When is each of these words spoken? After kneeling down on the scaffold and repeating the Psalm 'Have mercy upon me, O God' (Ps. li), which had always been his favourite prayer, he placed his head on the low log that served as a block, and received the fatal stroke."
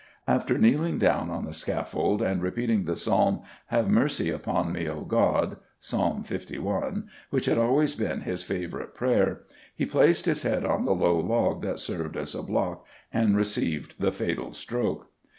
After 0.27 0.57
kneeling 0.57 0.97
down 0.97 1.29
on 1.29 1.45
the 1.45 1.53
scaffold 1.53 2.23
and 2.23 2.41
repeating 2.41 2.85
the 2.85 2.95
Psalm 2.95 3.41
'Have 3.67 3.87
mercy 3.87 4.31
upon 4.31 4.71
me, 4.73 4.89
O 4.89 5.01
God' 5.01 5.57
(Ps. 5.79 5.93
li), 5.93 7.03
which 7.29 7.45
had 7.45 7.59
always 7.59 7.93
been 7.93 8.21
his 8.21 8.41
favourite 8.41 8.95
prayer, 8.95 9.41
he 9.75 9.85
placed 9.85 10.25
his 10.25 10.41
head 10.41 10.65
on 10.65 10.85
the 10.85 10.95
low 10.95 11.19
log 11.19 11.61
that 11.61 11.77
served 11.79 12.17
as 12.17 12.33
a 12.33 12.41
block, 12.41 12.83
and 13.13 13.37
received 13.37 13.93
the 13.99 14.11
fatal 14.11 14.53
stroke." 14.55 15.07